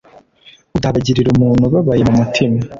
[0.77, 2.57] udabagirira umuntu ubabaye mu mutima